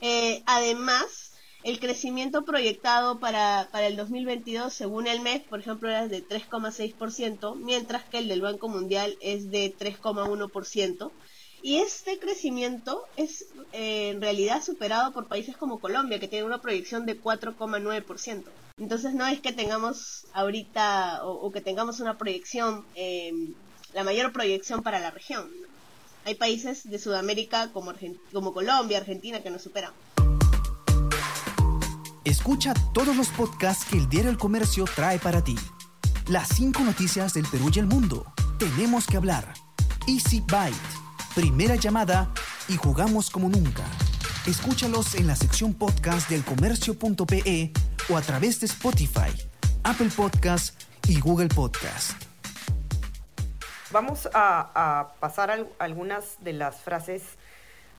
Eh, 0.00 0.42
además, 0.46 1.27
el 1.64 1.80
crecimiento 1.80 2.44
proyectado 2.44 3.18
para, 3.18 3.68
para 3.72 3.86
el 3.86 3.96
2022 3.96 4.72
según 4.72 5.06
el 5.06 5.20
MEF, 5.20 5.42
por 5.48 5.60
ejemplo, 5.60 5.88
era 5.88 6.06
de 6.06 6.26
3,6%, 6.26 7.56
mientras 7.56 8.04
que 8.04 8.18
el 8.18 8.28
del 8.28 8.42
Banco 8.42 8.68
Mundial 8.68 9.16
es 9.20 9.50
de 9.50 9.74
3,1%. 9.76 11.10
Y 11.60 11.78
este 11.78 12.20
crecimiento 12.20 13.04
es 13.16 13.46
eh, 13.72 14.10
en 14.10 14.20
realidad 14.20 14.62
superado 14.62 15.12
por 15.12 15.26
países 15.26 15.56
como 15.56 15.80
Colombia, 15.80 16.20
que 16.20 16.28
tiene 16.28 16.46
una 16.46 16.60
proyección 16.60 17.04
de 17.04 17.20
4,9%. 17.20 18.44
Entonces 18.78 19.12
no 19.14 19.26
es 19.26 19.40
que 19.40 19.52
tengamos 19.52 20.26
ahorita 20.32 21.24
o, 21.24 21.50
que 21.50 21.60
tengamos 21.60 21.98
una 21.98 22.16
proyección, 22.16 22.86
eh, 22.94 23.32
la 23.92 24.04
mayor 24.04 24.32
proyección 24.32 24.84
para 24.84 25.00
la 25.00 25.10
región. 25.10 25.50
Hay 26.24 26.36
países 26.36 26.88
de 26.88 26.98
Sudamérica 26.98 27.72
como, 27.72 27.92
como 28.32 28.52
Colombia, 28.52 28.98
Argentina 28.98 29.42
que 29.42 29.50
nos 29.50 29.62
superan. 29.62 29.92
Escucha 32.28 32.74
todos 32.92 33.16
los 33.16 33.28
podcasts 33.28 33.86
que 33.86 33.96
el 33.96 34.06
Diario 34.06 34.30
El 34.30 34.36
Comercio 34.36 34.84
trae 34.84 35.18
para 35.18 35.42
ti. 35.42 35.56
Las 36.26 36.48
cinco 36.48 36.82
noticias 36.82 37.32
del 37.32 37.46
Perú 37.46 37.70
y 37.74 37.78
el 37.78 37.86
mundo. 37.86 38.30
Tenemos 38.58 39.06
que 39.06 39.16
hablar. 39.16 39.54
Easy 40.06 40.40
Byte 40.40 40.76
primera 41.34 41.76
llamada 41.76 42.28
y 42.68 42.76
jugamos 42.76 43.30
como 43.30 43.48
nunca. 43.48 43.82
Escúchalos 44.46 45.14
en 45.14 45.26
la 45.26 45.36
sección 45.36 45.72
podcast 45.72 46.28
del 46.28 46.44
comercio.pe 46.44 47.72
o 48.10 48.16
a 48.16 48.20
través 48.20 48.60
de 48.60 48.66
Spotify, 48.66 49.32
Apple 49.84 50.10
Podcast 50.14 50.82
y 51.06 51.20
Google 51.20 51.48
Podcast. 51.48 52.12
Vamos 53.90 54.28
a, 54.34 55.14
pasar 55.18 55.66
algunas 55.78 56.36
de 56.40 56.52
las 56.52 56.76
frases 56.76 57.22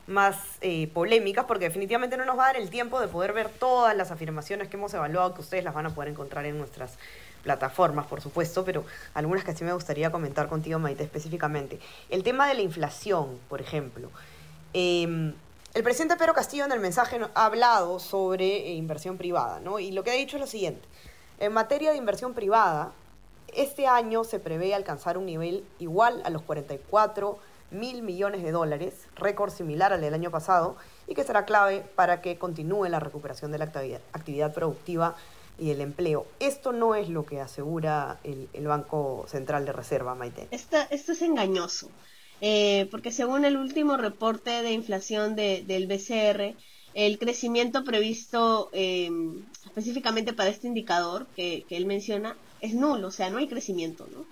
más 0.09 0.37
eh, 0.61 0.89
polémicas, 0.93 1.45
porque 1.45 1.65
definitivamente 1.65 2.17
no 2.17 2.25
nos 2.25 2.37
va 2.37 2.43
a 2.43 2.47
dar 2.47 2.57
el 2.57 2.69
tiempo 2.69 2.99
de 2.99 3.07
poder 3.07 3.31
ver 3.33 3.49
todas 3.49 3.95
las 3.95 4.11
afirmaciones 4.11 4.67
que 4.67 4.77
hemos 4.77 4.93
evaluado, 4.93 5.33
que 5.33 5.41
ustedes 5.41 5.63
las 5.63 5.73
van 5.73 5.85
a 5.85 5.89
poder 5.91 6.09
encontrar 6.09 6.45
en 6.45 6.57
nuestras 6.57 6.97
plataformas, 7.43 8.07
por 8.07 8.19
supuesto, 8.21 8.65
pero 8.65 8.83
algunas 9.13 9.43
que 9.43 9.55
sí 9.55 9.63
me 9.63 9.73
gustaría 9.73 10.11
comentar 10.11 10.47
contigo, 10.47 10.79
Maite, 10.79 11.03
específicamente. 11.03 11.79
El 12.09 12.23
tema 12.23 12.47
de 12.47 12.55
la 12.55 12.61
inflación, 12.61 13.39
por 13.47 13.61
ejemplo. 13.61 14.09
Em, 14.73 15.33
el 15.73 15.83
presidente 15.83 16.17
Pedro 16.17 16.33
Castillo 16.33 16.65
en 16.65 16.71
el 16.71 16.79
mensaje 16.79 17.19
ha 17.33 17.45
hablado 17.45 17.99
sobre 17.99 18.45
eh, 18.45 18.73
inversión 18.73 19.17
privada, 19.17 19.59
¿no? 19.59 19.79
Y 19.79 19.91
lo 19.91 20.03
que 20.03 20.11
ha 20.11 20.15
dicho 20.15 20.37
es 20.37 20.41
lo 20.41 20.47
siguiente. 20.47 20.81
En 21.39 21.53
materia 21.53 21.91
de 21.91 21.97
inversión 21.97 22.33
privada, 22.33 22.91
este 23.55 23.87
año 23.87 24.23
se 24.23 24.39
prevé 24.39 24.73
alcanzar 24.73 25.17
un 25.17 25.25
nivel 25.25 25.63
igual 25.79 26.21
a 26.25 26.29
los 26.29 26.41
44 26.41 27.39
mil 27.71 28.01
millones 28.01 28.43
de 28.43 28.51
dólares, 28.51 29.07
récord 29.15 29.51
similar 29.51 29.93
al 29.93 30.01
del 30.01 30.13
año 30.13 30.31
pasado, 30.31 30.77
y 31.07 31.15
que 31.15 31.23
será 31.23 31.45
clave 31.45 31.83
para 31.95 32.21
que 32.21 32.37
continúe 32.37 32.85
la 32.85 32.99
recuperación 32.99 33.51
de 33.51 33.57
la 33.59 33.65
actividad, 34.13 34.53
productiva 34.53 35.15
y 35.57 35.71
el 35.71 35.81
empleo. 35.81 36.25
Esto 36.39 36.71
no 36.71 36.95
es 36.95 37.09
lo 37.09 37.25
que 37.25 37.41
asegura 37.41 38.19
el, 38.23 38.67
Banco 38.67 39.25
Central 39.27 39.65
de 39.65 39.73
Reserva, 39.73 40.15
Maite. 40.15 40.47
Esto, 40.51 40.77
esto 40.89 41.11
es 41.11 41.21
engañoso, 41.21 41.89
eh, 42.41 42.87
porque 42.91 43.11
según 43.11 43.45
el 43.45 43.57
último 43.57 43.97
reporte 43.97 44.61
de 44.61 44.71
inflación 44.71 45.35
del 45.35 45.87
BCR, 45.87 46.55
el 46.93 47.19
crecimiento 47.19 47.83
previsto 47.83 48.69
em, 48.73 49.45
específicamente 49.65 50.33
para 50.33 50.49
este 50.49 50.67
indicador 50.67 51.27
que, 51.35 51.65
él 51.69 51.85
menciona 51.85 52.35
es 52.61 52.73
nulo, 52.73 53.07
o 53.07 53.11
sea, 53.11 53.29
no 53.29 53.37
hay 53.37 53.47
crecimiento, 53.47 54.07
¿no? 54.11 54.25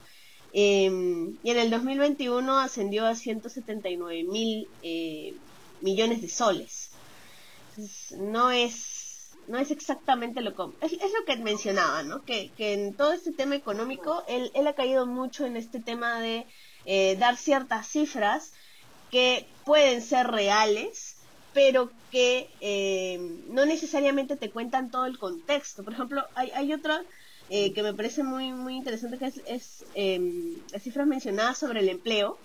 Em, 0.54 1.38
y 1.44 1.51
en 1.51 1.58
el 1.58 1.70
2021 1.70 2.60
ascendió 2.60 3.06
a 3.06 3.16
179 3.16 4.24
mil 4.24 4.68
eh, 4.82 5.34
millones 5.82 6.22
de 6.22 6.30
soles. 6.30 6.92
no 8.18 8.51
es 8.51 8.98
no 9.48 9.58
es 9.58 9.72
exactamente 9.72 10.42
lo 10.42 10.54
que... 10.56 10.86
Es, 10.86 10.92
lo 10.92 11.25
que 11.25 11.38
mencionaba, 11.38 12.04
¿no? 12.04 12.24
Que, 12.24 12.51
en 12.58 12.94
todo 12.94 13.13
este 13.13 13.32
tema 13.32 13.56
económico, 13.56 14.24
él, 14.27 14.51
él 14.54 14.68
ha 14.68 14.74
caído 14.74 15.06
mucho 15.06 15.46
en 15.46 15.56
este 15.56 15.80
tema 15.80 16.20
de 16.20 16.46
eh, 16.86 17.16
dar 17.18 17.38
ciertas 17.38 17.88
cifras 17.88 18.51
que 19.10 19.48
pueden 19.66 20.01
ser 20.01 20.27
reales, 20.27 21.16
pero 21.54 21.89
que 22.12 22.50
eh, 22.60 23.20
no 23.48 23.66
necesariamente 23.66 24.36
te 24.36 24.50
cuentan 24.50 24.92
todo 24.92 25.06
el 25.06 25.18
contexto. 25.18 25.84
Por 25.84 25.94
ejemplo, 25.94 26.25
hay, 26.36 26.51
hay 26.51 26.74
otra 26.74 27.04
eh, 27.50 27.74
que 27.74 27.84
me 27.84 27.94
parece 27.94 28.24
muy, 28.24 28.51
muy 28.51 28.75
interesante, 28.75 29.18
que 29.18 29.25
es, 29.25 29.42
es 29.46 29.86
em, 29.94 30.56
las 30.72 30.84
cifras 30.84 31.08
mencionadas 31.08 31.58
sobre 31.58 31.80
el 31.80 31.89
empleo, 31.89 32.38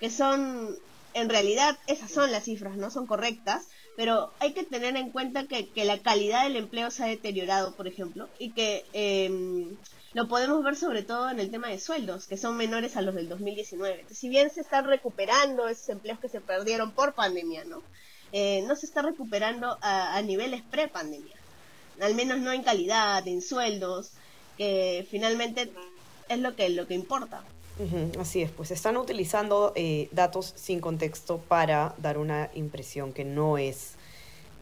que 0.00 0.10
son, 0.10 0.76
en 1.14 1.28
realidad, 1.28 1.78
esas 1.86 2.10
son 2.10 2.32
las 2.32 2.44
cifras, 2.44 2.76
¿no? 2.76 2.90
Son 2.90 3.06
correctas, 3.06 3.68
pero 3.96 4.32
hay 4.40 4.52
que 4.52 4.64
tener 4.64 4.96
en 4.96 5.10
cuenta 5.10 5.46
que, 5.46 5.70
la 5.84 5.98
calidad 5.98 6.44
del 6.44 6.56
empleo 6.56 6.90
se 6.90 7.04
ha 7.04 7.06
deteriorado, 7.06 7.74
por 7.74 7.86
ejemplo, 7.86 8.28
y 8.38 8.50
que 8.50 8.84
em, 8.92 9.76
lo 10.14 10.28
podemos 10.28 10.62
ver 10.64 10.76
sobre 10.76 11.02
todo 11.02 11.30
en 11.30 11.40
el 11.40 11.50
tema 11.50 11.68
de 11.68 11.78
sueldos, 11.78 12.26
que 12.26 12.36
son 12.36 12.56
menores 12.56 12.96
a 12.96 13.02
los 13.02 13.14
del 13.14 13.28
2019. 13.28 14.06
si 14.10 14.28
bien 14.28 14.50
se 14.50 14.60
están 14.60 14.86
recuperando 14.86 15.68
esos 15.68 15.88
empleos 15.88 16.18
que 16.20 16.28
se 16.28 16.40
perdieron 16.40 16.92
por 16.92 17.14
pandemia, 17.14 17.64
¿no? 17.64 17.82
Eh, 18.32 18.64
no 18.66 18.76
se 18.76 18.86
está 18.86 19.02
recuperando 19.02 19.78
a, 19.82 20.20
niveles 20.22 20.62
pre-pandemia, 20.62 21.36
al 22.00 22.14
menos 22.14 22.38
no 22.38 22.52
en 22.52 22.62
calidad, 22.62 23.26
en 23.28 23.42
sueldos, 23.42 24.12
que 24.56 25.06
finalmente 25.10 25.70
es 26.28 26.38
lo 26.38 26.54
que, 26.56 26.68
lo 26.70 26.86
que 26.86 26.94
importa 26.94 27.42
así 28.20 28.42
es, 28.42 28.50
pues 28.50 28.70
están 28.70 28.96
utilizando 28.96 29.72
eh, 29.74 30.08
datos 30.12 30.52
sin 30.56 30.80
contexto 30.80 31.38
para 31.38 31.94
dar 31.98 32.18
una 32.18 32.50
impresión 32.54 33.12
que 33.12 33.24
no 33.24 33.58
es 33.58 33.92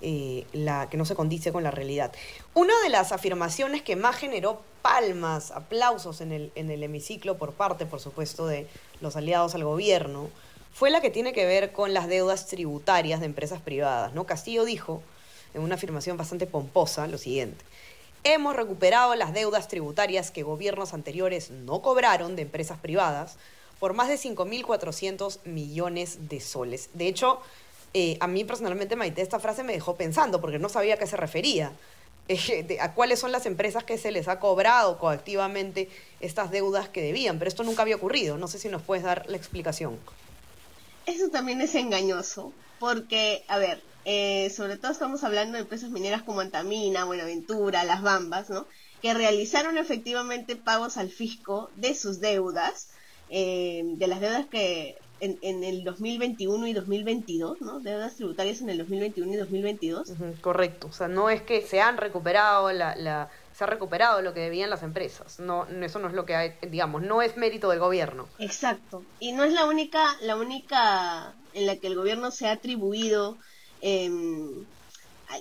eh, 0.03 0.47
la 0.53 0.89
que 0.89 0.97
no 0.97 1.05
se 1.05 1.15
condice 1.15 1.53
con 1.53 1.63
la 1.63 1.71
realidad. 1.71 2.13
Una 2.55 2.73
de 2.83 2.89
las 2.89 3.13
afirmaciones 3.13 3.83
que 3.83 3.97
más 3.97 4.17
generó 4.17 4.63
palmas, 4.83 5.51
aplausos 5.51 6.21
en 6.21 6.33
el, 6.33 6.53
en 6.55 6.71
el 6.71 6.83
hemiciclo 6.83 7.37
por 7.37 7.53
parte, 7.53 7.85
por 7.85 8.01
supuesto, 8.01 8.47
de 8.47 8.67
los 9.01 9.17
aliados 9.17 9.55
al 9.55 9.65
gobierno, 9.65 10.31
fue 10.73 10.91
la 10.91 11.01
que 11.01 11.11
tiene 11.11 11.33
que 11.33 11.45
ver 11.45 11.73
con 11.73 11.93
las 11.93 12.09
deudas 12.09 12.47
tributarias 12.47 13.21
de 13.21 13.27
empresas 13.27 13.61
privadas. 13.61 14.15
¿no? 14.15 14.25
Castillo 14.25 14.65
dijo, 14.65 15.03
en 15.53 15.63
una 15.63 15.75
afirmación 15.75 16.17
bastante 16.17 16.47
pomposa, 16.47 17.07
lo 17.07 17.19
siguiente. 17.19 17.63
Hemos 18.23 18.55
recuperado 18.55 19.15
las 19.15 19.33
deudas 19.33 19.67
tributarias 19.67 20.31
que 20.31 20.43
gobiernos 20.43 20.93
anteriores 20.93 21.51
no 21.51 21.81
cobraron 21.81 22.37
de 22.37 22.43
empresas 22.43 22.79
privadas 22.79 23.37
por 23.79 23.95
más 23.95 24.09
de 24.09 24.17
5.400 24.17 25.39
millones 25.45 26.29
de 26.29 26.39
soles. 26.41 26.91
De 26.93 27.09
hecho, 27.09 27.41
eh, 27.95 28.19
a 28.21 28.27
mí 28.27 28.45
personalmente, 28.45 28.95
Maite, 28.95 29.23
esta 29.23 29.41
frase 29.41 29.65
me 29.65 29.73
dejó 29.73 29.97
pensando 29.97 30.39
porque 30.39 30.59
no 30.59 30.69
sabía 30.69 30.95
a 30.95 30.97
qué 30.99 31.07
se 31.07 31.17
refería. 31.17 31.73
Eh, 32.33 32.79
a 32.81 32.95
cuáles 32.95 33.19
son 33.19 33.33
las 33.33 33.45
empresas 33.45 33.83
que 33.83 33.99
se 33.99 34.13
les 34.13 34.29
ha 34.29 34.39
cobrado 34.39 34.99
coactivamente 34.99 35.89
estas 36.21 36.53
deudas 36.53 36.89
que 36.89 37.03
debían, 37.03 37.41
pero 37.41 37.49
esto 37.49 37.65
nunca 37.65 37.83
había 37.83 37.97
ocurrido. 37.97 38.39
No 38.39 38.47
sé 38.47 38.61
si 38.61 38.69
nos 38.69 38.83
puedes 38.83 39.03
dar 39.03 39.25
la 39.29 39.37
explicación. 39.37 39.99
Eso 41.07 41.29
también 41.31 41.61
es 41.61 41.75
engañoso, 41.75 42.53
porque, 42.79 43.45
a 43.49 43.59
ver, 43.59 43.83
eh, 44.05 44.51
sobre 44.51 44.77
todo 44.77 44.93
estamos 44.93 45.25
hablando 45.25 45.55
de 45.55 45.63
empresas 45.63 45.91
mineras 45.91 46.23
como 46.23 46.41
Antamina, 46.41 47.05
Buenaventura, 47.05 47.85
Las 47.85 48.03
Bambas, 48.03 48.51
¿no? 48.51 48.67
que 49.01 49.15
realizaron 49.15 49.79
efectivamente 49.79 50.57
pagos 50.57 50.97
al 50.97 51.09
fisco 51.09 51.71
de 51.77 51.95
sus 51.95 52.21
deudas, 52.21 52.89
eh, 53.31 53.83
de 53.85 54.07
las 54.07 54.21
deudas 54.21 54.47
que 54.47 54.99
en, 55.21 55.65
el 55.65 55.85
2021 55.85 56.67
y 56.67 56.73
2022, 56.73 57.61
¿no? 57.61 57.81
Deudas 57.81 58.17
tributarias 58.17 58.63
en 58.63 58.71
el 58.71 58.79
2021 58.79 59.33
y 59.33 59.37
2022. 59.37 60.13
correcto, 60.41 60.87
o 60.89 60.93
sea, 60.93 61.09
no 61.09 61.29
es 61.29 61.43
que 61.43 61.61
se 61.61 61.81
han 61.81 61.99
recuperado 61.99 62.73
la, 62.73 63.29
se 63.61 63.65
ha 63.65 63.67
recuperado 63.67 64.23
lo 64.23 64.33
que 64.33 64.41
debían 64.41 64.71
las 64.71 64.83
empresas. 64.83 65.39
No, 65.39 65.67
eso 65.67 65.99
no 65.99 66.09
es 66.09 66.15
lo 66.15 66.25
que 66.25 66.35
hay, 66.35 66.55
digamos, 66.63 67.03
no 67.03 67.21
es 67.21 67.37
mérito 67.37 67.69
del 67.69 67.79
gobierno. 67.79 68.27
Exacto. 68.39 69.05
Y 69.19 69.33
no 69.33 69.45
es 69.45 69.53
la 69.53 69.67
única, 69.67 70.17
la 70.23 70.37
única 70.37 71.35
en 71.53 71.67
la 71.67 71.77
que 71.77 71.89
el 71.89 71.95
gobierno 71.95 72.31
se 72.31 72.49
ha 72.49 72.53
atribuido 72.53 73.37
eh, 73.83 74.11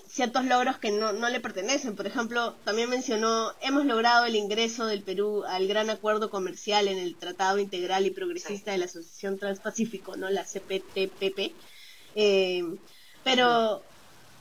ciertos 0.09 0.43
logros 0.43 0.79
que 0.79 0.91
no, 0.91 1.13
no, 1.13 1.29
le 1.29 1.39
pertenecen. 1.39 1.95
Por 1.95 2.07
ejemplo, 2.07 2.55
también 2.65 2.89
mencionó, 2.89 3.53
hemos 3.61 3.85
logrado 3.85 4.25
el 4.25 4.35
ingreso 4.35 4.85
del 4.85 5.01
Perú 5.01 5.45
al 5.47 5.69
gran 5.69 5.89
acuerdo 5.89 6.29
comercial 6.29 6.89
en 6.89 6.97
el 6.97 7.15
Tratado 7.15 7.57
Integral 7.57 8.05
y 8.05 8.11
Progresista 8.11 8.73
de 8.73 8.79
la 8.79 8.85
Asociación 8.85 9.39
Transpacífico, 9.39 10.17
¿no? 10.17 10.29
La 10.29 10.43
CPTPP. 10.43 11.53
Eh, 12.15 12.65
pero, 13.23 13.81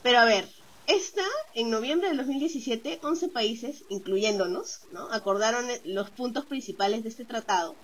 pero 0.02 0.18
a 0.18 0.25
ver, 0.25 0.49
esta, 0.88 1.23
en 1.54 1.68
noviembre 1.68 2.09
del 2.09 2.16
2017, 2.16 3.00
11 3.02 3.28
países, 3.28 3.85
incluyéndonos, 3.90 4.80
¿no? 4.90 5.09
acordaron 5.12 5.66
los 5.85 6.09
puntos 6.09 6.47
principales 6.47 7.02
de 7.02 7.11
este 7.11 7.26
tratado 7.26 7.76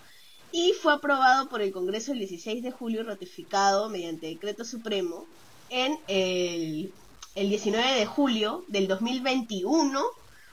y 0.53 0.73
fue 0.73 0.95
aprobado 0.95 1.49
por 1.51 1.61
el 1.61 1.71
Congreso 1.71 2.13
el 2.13 2.21
16 2.21 2.63
de 2.63 2.71
julio 2.71 3.03
y 3.03 3.05
ratificado 3.05 3.91
mediante 3.91 4.29
decreto 4.29 4.65
supremo 4.65 5.27
en 5.69 5.99
el, 6.09 6.93
19 7.35 7.95
de 7.95 8.07
julio 8.07 8.65
del 8.69 8.89
2021, 8.89 10.03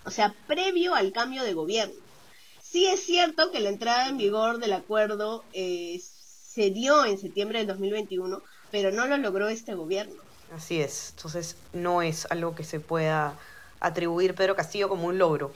o 0.04 0.12
sea, 0.12 0.36
previo 0.46 0.94
al 0.94 1.14
cambio 1.14 1.44
de 1.44 1.54
gobierno. 1.54 1.96
Sí 2.62 2.86
es 2.86 3.02
cierto 3.02 3.52
que 3.52 3.62
la 3.62 3.70
entrada 3.70 4.10
en 4.10 4.18
vigor 4.18 4.58
del 4.58 4.74
acuerdo 4.74 5.46
eh, 5.54 6.02
se 6.02 6.70
dio 6.72 7.06
en 7.06 7.18
septiembre 7.18 7.60
del 7.60 7.68
2021, 7.68 8.42
pero 8.72 8.92
no 8.92 9.06
lo 9.08 9.18
logró 9.18 9.48
este 9.48 9.74
gobierno. 9.74 10.22
Así 10.56 10.82
es, 10.82 11.14
entonces 11.16 11.56
no 11.72 12.02
es 12.02 12.28
algo 12.30 12.56
que 12.56 12.66
se 12.66 12.82
pueda 12.82 13.36
atribuir 13.80 14.36
Pedro 14.36 14.56
Castillo 14.56 14.90
como 14.90 15.08
un 15.08 15.18
logro. 15.18 15.52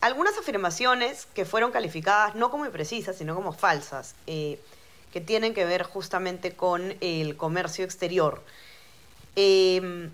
Algunas 0.00 0.38
afirmaciones 0.38 1.26
que 1.34 1.44
fueron 1.44 1.72
calificadas 1.72 2.36
no 2.36 2.50
como 2.50 2.64
imprecisas, 2.64 3.16
sino 3.16 3.34
como 3.34 3.52
falsas, 3.52 4.14
eh, 4.26 4.60
que 5.12 5.20
tienen 5.20 5.52
que 5.52 5.64
ver 5.64 5.82
justamente 5.82 6.54
con 6.54 6.94
el 7.00 7.36
comercio 7.36 7.84
exterior. 7.84 8.40
Eh, 9.34 10.10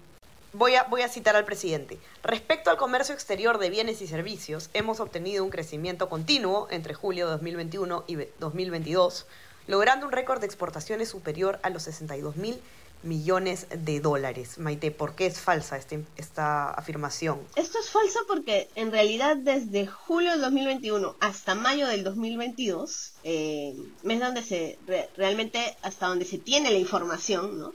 voy, 0.55 0.77
a, 0.77 0.85
voy 0.85 1.03
a 1.03 1.09
citar 1.09 1.37
al 1.37 1.45
presidente. 1.45 1.99
Respecto 2.23 2.71
al 2.71 2.79
comercio 2.79 3.15
exterior 3.15 3.59
de 3.59 3.69
bienes 3.69 4.01
y 4.01 4.07
servicios, 4.07 4.71
hemos 4.73 5.01
obtenido 5.01 5.45
un 5.45 5.51
crecimiento 5.51 6.09
continuo 6.09 6.69
entre 6.71 6.95
julio 6.95 7.27
de 7.27 7.33
2021 7.33 8.05
y 8.07 8.17
2022, 8.39 9.27
logrando 9.67 10.07
un 10.07 10.12
récord 10.12 10.41
de 10.41 10.47
exportaciones 10.47 11.11
superior 11.11 11.59
a 11.62 11.69
los 11.69 11.83
62 11.83 12.37
mil 12.37 12.62
millones 13.02 13.66
de 13.75 14.00
dólares. 14.00 14.59
Maite, 14.59 14.90
¿por 14.90 15.14
qué 15.14 15.26
es 15.26 15.40
falsa 15.40 15.76
este, 15.76 16.04
esta 16.16 16.71
afirmación? 16.71 17.40
Esto 17.56 17.78
es 17.78 17.90
falso 17.90 18.21
porque 18.26 18.68
en 18.75 18.92
realidad 18.92 19.37
desde 19.37 19.87
julio 19.87 20.30
del 20.32 20.40
2021 20.40 21.16
hasta 21.21 21.54
mayo 21.54 21.87
del 21.87 22.04
2022, 22.04 23.12
eh, 23.25 23.75
donde 24.02 24.42
se 24.42 24.78
realmente 25.16 25.76
hasta 25.82 26.06
donde 26.06 26.25
se 26.25 26.38
tiene 26.38 26.71
la 26.71 26.78
información, 26.78 27.59
¿no? 27.59 27.75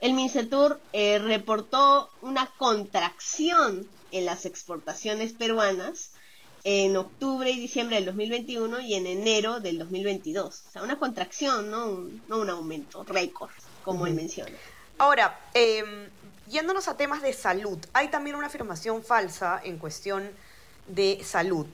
El 0.00 0.14
Mincetur 0.14 0.80
eh, 0.92 1.18
reportó 1.20 2.10
una 2.22 2.46
contracción 2.58 3.86
en 4.10 4.24
las 4.24 4.46
exportaciones 4.46 5.32
peruanas 5.32 6.10
en 6.64 6.96
octubre 6.96 7.50
y 7.50 7.60
diciembre 7.60 7.96
del 7.96 8.06
2021 8.06 8.80
y 8.80 8.94
en 8.94 9.06
enero 9.06 9.60
del 9.60 9.78
2022. 9.78 10.62
O 10.66 10.70
sea, 10.72 10.82
una 10.82 10.98
contracción, 10.98 11.70
no 11.70 12.08
no 12.28 12.38
un 12.38 12.50
aumento, 12.50 13.04
récord 13.04 13.50
como 13.84 14.06
él 14.06 14.14
menciona. 14.14 14.56
Ahora, 14.98 15.38
em, 15.54 16.08
yéndonos 16.48 16.88
a 16.88 16.96
temas 16.96 17.22
de 17.22 17.32
salud, 17.32 17.78
hay 17.92 18.08
también 18.08 18.36
una 18.36 18.46
afirmación 18.46 19.02
falsa 19.02 19.60
en 19.64 19.78
cuestión 19.78 20.30
de 20.86 21.20
salud. 21.24 21.66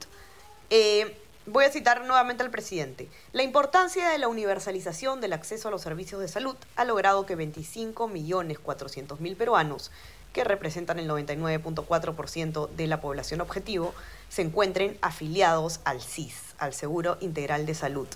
Eh, 0.69 1.17
voy 1.45 1.65
a 1.65 1.71
citar 1.71 2.05
nuevamente 2.05 2.43
al 2.43 2.51
presidente. 2.51 3.07
La 3.33 3.43
importancia 3.43 4.09
de 4.09 4.17
la 4.17 4.27
universalización 4.27 5.21
del 5.21 5.33
acceso 5.33 5.67
a 5.67 5.71
los 5.71 5.81
servicios 5.81 6.21
de 6.21 6.27
salud 6.27 6.55
ha 6.75 6.85
logrado 6.85 7.25
que 7.25 7.37
25.400.000 7.37 9.35
peruanos, 9.35 9.91
que 10.33 10.43
representan 10.43 10.99
el 10.99 11.09
99.4% 11.09 12.69
de 12.69 12.87
la 12.87 13.01
población 13.01 13.41
objetivo, 13.41 13.95
se 14.29 14.43
encuentren 14.43 14.97
afiliados 15.01 15.79
al 15.85 16.01
CIS, 16.01 16.55
al 16.59 16.73
Seguro 16.73 17.17
Integral 17.19 17.65
de 17.65 17.73
Salud. 17.73 18.07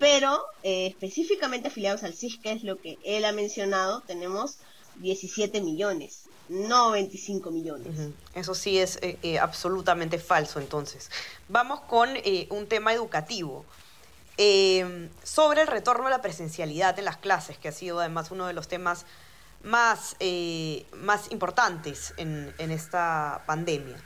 pero 0.00 0.42
eh, 0.64 0.88
específicamente 0.88 1.68
afiliados 1.68 2.02
al 2.02 2.14
CIS, 2.14 2.38
que 2.38 2.50
es 2.50 2.64
lo 2.64 2.80
que 2.80 2.98
él 3.04 3.24
ha 3.24 3.30
mencionado, 3.30 4.00
tenemos 4.00 4.58
17 4.96 5.60
millones 5.60 6.24
no 6.50 6.90
25 6.90 7.50
millones. 7.52 8.10
Eso 8.34 8.54
sí 8.54 8.78
es 8.78 8.98
eh, 9.02 9.18
eh, 9.22 9.38
absolutamente 9.38 10.18
falso 10.18 10.58
entonces. 10.58 11.08
Vamos 11.48 11.80
con 11.82 12.10
eh, 12.16 12.48
un 12.50 12.66
tema 12.66 12.92
educativo. 12.92 13.64
sobre 15.22 15.62
el 15.62 15.68
retorno 15.68 16.06
a 16.08 16.10
la 16.10 16.22
presencialidad 16.22 16.94
de 16.94 17.02
las 17.02 17.18
clases, 17.18 17.56
que 17.58 17.68
ha 17.68 17.72
sido 17.72 18.00
además 18.00 18.30
uno 18.30 18.46
de 18.46 18.52
los 18.52 18.66
temas 18.68 19.04
más, 19.62 20.16
más 20.96 21.30
importantes 21.30 22.14
en, 22.16 22.52
en 22.58 22.70
esta 22.70 23.44
pandemia. 23.46 23.98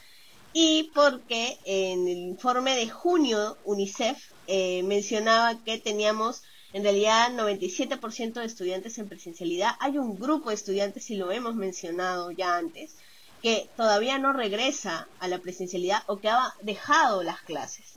y 0.53 0.91
porque 0.95 1.59
en 1.65 2.09
el 2.09 2.19
informe 2.19 2.75
de 2.75 2.89
junio 2.89 3.57
UNICEF 3.65 4.19
eh, 4.47 4.83
mencionaba 4.83 5.63
que 5.63 5.79
teníamos 5.79 6.43
en 6.73 6.83
realidad 6.83 7.31
97% 7.33 8.33
de 8.35 8.45
estudiantes 8.45 8.99
en 8.99 9.09
presencialidad. 9.09 9.73
Hay 9.81 9.99
un 9.99 10.19
grupo 10.19 10.51
de 10.51 10.57
estudiantes, 10.57 11.11
y 11.11 11.17
lo 11.17 11.33
hemos 11.33 11.55
mencionado 11.55 12.31
ya 12.31 12.57
antes, 12.57 12.97
que 13.43 13.69
todavía 13.77 14.19
no 14.19 14.33
regresa 14.33 15.09
a 15.19 15.29
la 15.29 15.39
presencialidad 15.39 16.03
o 16.07 16.19
que 16.19 16.29
ha 16.29 16.55
dejado 16.63 17.23
las 17.23 17.41
clases. 17.41 17.95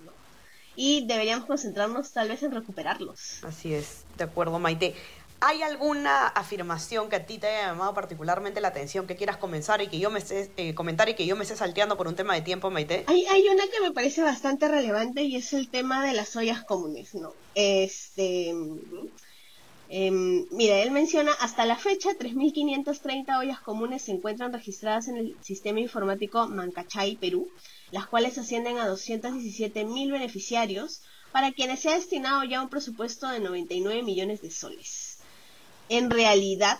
Y 0.76 1.06
deberíamos 1.06 1.46
concentrarnos 1.46 2.12
tal 2.12 2.30
vez 2.30 2.42
en 2.42 2.52
recuperarlos. 2.52 3.44
Así 3.44 3.74
es, 3.74 4.06
de 4.18 4.24
acuerdo, 4.24 4.58
Maite. 4.58 4.96
¿Hay 5.46 5.62
alguna 5.62 6.28
afirmación 6.28 7.10
que 7.10 7.18
a 7.18 7.26
ti 7.26 7.38
te 7.38 7.48
haya 7.48 7.68
llamado 7.68 7.94
particularmente 7.94 8.62
la 8.62 8.70
atención 8.70 9.06
que 9.06 9.18
quieras 9.18 9.36
comenzar 9.36 9.82
y 9.82 9.88
que 9.88 10.00
yo 10.00 10.10
me 10.10 10.20
esté, 10.20 10.50
eh, 10.56 10.74
comentar 10.74 11.10
y 11.10 11.16
que 11.16 11.26
yo 11.26 11.36
me 11.36 11.44
esté 11.44 11.58
salteando 11.58 11.98
por 11.98 12.08
un 12.08 12.16
tema 12.16 12.34
de 12.34 12.42
tiempo, 12.44 12.72
Maite? 12.72 13.04
Hay, 13.08 13.26
hay 13.26 13.50
una 13.50 13.68
que 13.68 13.82
me 13.82 13.92
parece 13.92 14.22
bastante 14.22 14.70
relevante 14.70 15.22
y 15.24 15.36
es 15.36 15.52
el 15.52 15.68
tema 15.68 16.06
de 16.06 16.14
las 16.14 16.34
ollas 16.38 16.64
comunes, 16.64 17.14
¿no? 17.14 17.34
Este... 17.56 18.54
Em, 19.90 20.48
mira, 20.52 20.78
él 20.78 20.92
menciona, 20.92 21.34
hasta 21.34 21.66
la 21.66 21.76
fecha, 21.76 22.12
3.530 22.18 23.38
ollas 23.38 23.60
comunes 23.60 24.04
se 24.04 24.14
encuentran 24.14 24.54
registradas 24.54 25.10
en 25.10 25.18
el 25.18 25.36
sistema 25.42 25.82
informático 25.82 26.48
Mancachay, 26.48 27.18
Perú, 27.18 27.50
las 27.92 28.08
cuales 28.08 28.38
ascienden 28.38 28.78
a 28.78 28.88
217.000 28.88 30.10
beneficiarios, 30.10 31.02
para 31.34 31.52
quienes 31.52 31.82
se 31.82 31.90
ha 31.90 31.96
destinado 31.96 32.44
ya 32.44 32.62
un 32.62 32.70
presupuesto 32.70 33.28
de 33.28 33.40
99 33.40 34.04
millones 34.04 34.42
de 34.42 34.52
soles. 34.52 35.13
En 35.90 36.10
realidad, 36.10 36.80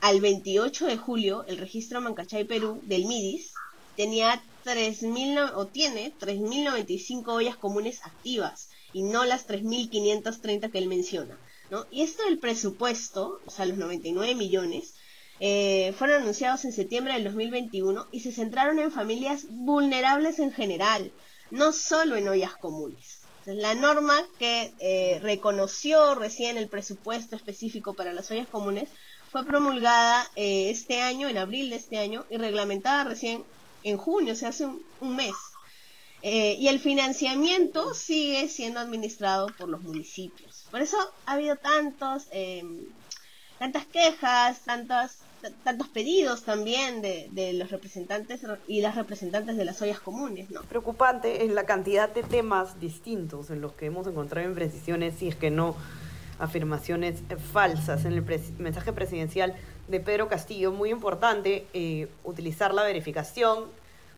al 0.00 0.20
28 0.20 0.86
de 0.86 0.96
julio, 0.96 1.44
el 1.46 1.58
registro 1.58 2.00
Mancachay 2.00 2.44
Perú 2.44 2.80
del 2.84 3.04
MIDIS 3.04 3.52
tenía 3.96 4.42
3.000 4.64 5.52
o 5.54 5.66
tiene 5.66 6.12
3.095 6.18 7.28
ollas 7.28 7.56
comunes 7.56 8.00
activas 8.04 8.68
y 8.92 9.02
no 9.02 9.24
las 9.24 9.46
3.530 9.46 10.70
que 10.70 10.78
él 10.78 10.88
menciona. 10.88 11.38
¿no? 11.70 11.86
Y 11.90 12.02
esto 12.02 12.24
del 12.24 12.38
presupuesto, 12.38 13.40
o 13.46 13.50
sea, 13.50 13.66
los 13.66 13.78
99 13.78 14.34
millones, 14.34 14.94
eh, 15.38 15.94
fueron 15.96 16.22
anunciados 16.22 16.64
en 16.64 16.72
septiembre 16.72 17.14
del 17.14 17.24
2021 17.24 18.06
y 18.10 18.20
se 18.20 18.32
centraron 18.32 18.78
en 18.78 18.92
familias 18.92 19.46
vulnerables 19.48 20.38
en 20.38 20.52
general, 20.52 21.12
no 21.50 21.72
solo 21.72 22.16
en 22.16 22.28
ollas 22.28 22.56
comunes. 22.56 23.19
La 23.54 23.74
norma 23.74 24.14
que 24.38 24.72
eh, 24.78 25.18
reconoció 25.22 26.14
recién 26.14 26.56
el 26.56 26.68
presupuesto 26.68 27.34
específico 27.34 27.94
para 27.94 28.12
las 28.12 28.30
ollas 28.30 28.46
comunes 28.46 28.88
fue 29.30 29.44
promulgada 29.44 30.28
eh, 30.36 30.70
este 30.70 31.02
año, 31.02 31.28
en 31.28 31.38
abril 31.38 31.70
de 31.70 31.76
este 31.76 31.98
año, 31.98 32.24
y 32.30 32.36
reglamentada 32.36 33.04
recién 33.04 33.44
en 33.82 33.96
junio, 33.96 34.34
o 34.34 34.36
sea, 34.36 34.50
hace 34.50 34.66
un, 34.66 35.16
mes. 35.16 35.34
Eh, 36.22 36.56
y 36.58 36.68
el 36.68 36.78
financiamiento 36.80 37.94
sigue 37.94 38.48
siendo 38.48 38.78
administrado 38.78 39.48
por 39.58 39.68
los 39.68 39.80
municipios. 39.82 40.66
Por 40.70 40.80
eso 40.80 40.96
ha 41.26 41.32
habido 41.32 41.56
tantos, 41.56 42.26
tantas 43.58 43.86
quejas, 43.86 44.60
tantas 44.60 45.18
tantos 45.64 45.88
pedidos 45.88 46.42
también 46.42 47.02
de, 47.02 47.52
los 47.54 47.70
representantes 47.70 48.40
y 48.66 48.80
las 48.80 48.94
representantes 48.94 49.56
de 49.56 49.64
las 49.64 49.80
ollas 49.82 50.00
comunes, 50.00 50.50
¿no? 50.50 50.62
Preocupante 50.62 51.44
es 51.44 51.50
la 51.52 51.64
cantidad 51.64 52.08
de 52.08 52.22
temas 52.22 52.80
distintos 52.80 53.50
en 53.50 53.60
los 53.60 53.72
que 53.72 53.86
hemos 53.86 54.06
encontrado 54.06 54.46
imprecisiones, 54.48 55.14
si 55.18 55.28
es 55.28 55.36
que 55.36 55.50
no 55.50 55.76
afirmaciones 56.38 57.22
falsas 57.52 58.04
en 58.04 58.12
el 58.12 58.24
mensaje 58.58 58.92
presidencial 58.92 59.54
de 59.88 60.00
Pedro 60.00 60.28
Castillo. 60.28 60.72
Muy 60.72 60.90
importante 60.90 61.66
eh, 61.74 62.08
utilizar 62.24 62.72
la 62.72 62.82
verificación 62.82 63.66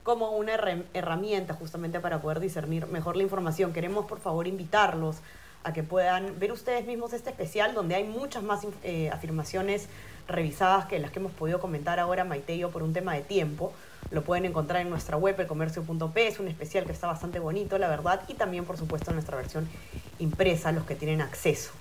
como 0.02 0.30
una 0.30 0.54
herramienta 0.94 1.54
justamente 1.54 2.00
para 2.00 2.20
poder 2.20 2.40
discernir 2.40 2.86
mejor 2.86 3.16
la 3.16 3.22
información. 3.22 3.72
Queremos 3.72 4.06
por 4.06 4.20
favor 4.20 4.46
invitarlos 4.46 5.16
a 5.64 5.72
que 5.72 5.82
puedan 5.82 6.38
ver 6.38 6.52
ustedes 6.52 6.86
mismos 6.86 7.12
este 7.12 7.30
especial 7.30 7.74
donde 7.74 7.94
hay 7.94 8.04
muchas 8.04 8.42
más 8.42 8.66
eh, 8.82 9.10
afirmaciones 9.10 9.88
revisadas 10.28 10.86
que 10.86 10.98
las 10.98 11.10
que 11.10 11.18
hemos 11.18 11.32
podido 11.32 11.60
comentar 11.60 11.98
ahora 11.98 12.24
Maite 12.24 12.54
y 12.54 12.58
yo 12.58 12.70
por 12.70 12.82
un 12.82 12.92
tema 12.92 13.14
de 13.14 13.22
tiempo. 13.22 13.72
Lo 14.10 14.22
pueden 14.22 14.44
encontrar 14.44 14.82
en 14.82 14.90
nuestra 14.90 15.16
web, 15.16 15.40
elcomercio.p, 15.40 16.26
es 16.26 16.38
un 16.38 16.48
especial 16.48 16.84
que 16.84 16.92
está 16.92 17.06
bastante 17.06 17.38
bonito, 17.38 17.78
la 17.78 17.88
verdad, 17.88 18.22
y 18.28 18.34
también, 18.34 18.64
por 18.64 18.76
supuesto, 18.76 19.10
en 19.10 19.16
nuestra 19.16 19.36
versión 19.36 19.68
impresa 20.18 20.70
los 20.72 20.84
que 20.84 20.94
tienen 20.94 21.20
acceso. 21.20 21.72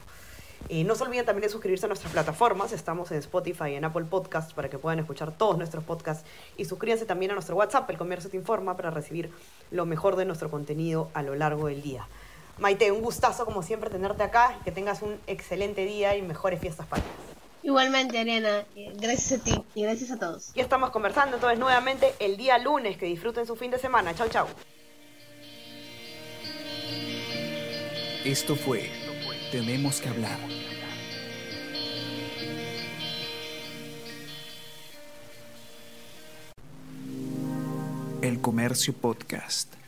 Eh, 0.70 0.84
no 0.84 0.96
se 0.96 1.04
olviden 1.04 1.26
también 1.26 1.44
de 1.44 1.50
suscribirse 1.50 1.86
a 1.86 1.88
nuestras 1.88 2.14
plataformas. 2.14 2.72
Estamos 2.72 3.12
en 3.12 3.18
Spotify 3.18 3.72
y 3.72 3.76
en 3.76 3.86
Apple 3.86 4.06
Podcasts 4.06 4.54
para 4.54 4.70
que 4.70 4.78
puedan 4.78 5.00
escuchar 5.00 5.32
todos 5.32 5.58
nuestros 5.58 5.84
podcasts. 5.84 6.26
Y 6.56 6.66
suscríbanse 6.66 7.06
también 7.06 7.32
a 7.32 7.34
nuestro 7.34 7.56
WhatsApp, 7.56 7.90
El 7.90 7.98
Comercio 7.98 8.30
Te 8.30 8.38
Informa, 8.38 8.78
para 8.78 8.92
recibir 8.92 9.32
lo 9.72 9.86
mejor 9.86 10.16
de 10.16 10.26
nuestro 10.26 10.50
contenido 10.50 11.10
a 11.14 11.24
lo 11.24 11.36
largo 11.36 11.68
del 11.68 11.82
día. 11.82 12.08
Maite, 12.60 12.92
un 12.92 13.02
gustazo 13.02 13.46
como 13.46 13.64
siempre 13.64 13.90
tenerte 13.90 14.24
acá 14.24 14.56
que 14.64 14.72
tengas 14.72 15.02
un 15.02 15.20
excelente 15.26 15.84
día 15.86 16.16
y 16.16 16.22
mejores 16.22 16.60
fiestas 16.60 16.86
patrias. 16.86 17.31
Igualmente, 17.64 18.18
Ariana, 18.18 18.66
eh, 18.76 18.92
gracias 18.96 19.40
a 19.40 19.44
ti 19.44 19.54
y 19.76 19.84
gracias 19.84 20.12
a 20.12 20.18
todos. 20.18 20.52
Y 20.56 20.62
estamos 20.62 20.90
conversando 20.90 21.36
entonces 21.38 21.60
nuevamente 21.60 22.14
el 22.20 22.38
día 22.38 22.58
lunes. 22.58 22.98
Que 22.98 23.06
disfruten 23.06 23.46
su 23.46 23.56
fin 23.56 23.72
de 23.72 23.78
semana. 23.78 24.16
Chau, 24.16 24.30
chau. 24.30 24.48
Esto 28.24 28.56
fue 28.56 28.90
Tenemos 29.52 30.00
que 30.00 30.10
hablar. 30.10 30.38
El 38.22 38.40
Comercio 38.40 38.94
Podcast. 38.94 39.81